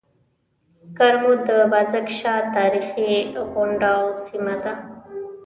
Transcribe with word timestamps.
کرمو 0.97 1.33
د 1.47 1.49
بازک 1.71 2.07
شاه 2.19 2.41
تاريخي 2.55 3.11
غونډۍ 3.53 3.89
او 4.01 4.07
سيمه 4.25 4.55
ده. 4.63 4.73